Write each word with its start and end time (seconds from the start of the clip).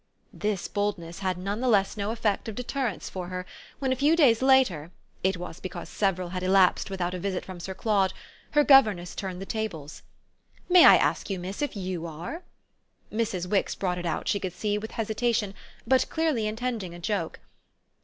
This 0.33 0.67
boldness 0.67 1.19
had 1.19 1.37
none 1.37 1.61
the 1.61 1.67
less 1.67 1.95
no 1.95 2.09
effect 2.09 2.49
of 2.49 2.55
deterrence 2.55 3.07
for 3.07 3.27
her 3.27 3.45
when, 3.77 3.93
a 3.93 3.95
few 3.95 4.15
days 4.15 4.41
later 4.41 4.89
it 5.23 5.37
was 5.37 5.59
because 5.59 5.89
several 5.89 6.29
had 6.29 6.41
elapsed 6.41 6.89
without 6.89 7.13
a 7.13 7.19
visit 7.19 7.45
from 7.45 7.59
Sir 7.59 7.75
Claude 7.75 8.11
her 8.53 8.63
governess 8.63 9.13
turned 9.13 9.39
the 9.39 9.45
tables. 9.45 10.01
"May 10.67 10.85
I 10.85 10.95
ask 10.97 11.29
you, 11.29 11.37
miss, 11.37 11.61
if 11.61 11.75
YOU 11.77 12.07
are?" 12.07 12.41
Mrs. 13.13 13.45
Wix 13.45 13.75
brought 13.75 13.99
it 13.99 14.07
out, 14.07 14.27
she 14.27 14.39
could 14.39 14.53
see, 14.53 14.75
with 14.75 14.89
hesitation, 14.89 15.53
but 15.85 16.09
clearly 16.09 16.47
intending 16.47 16.95
a 16.95 16.99
joke. 16.99 17.39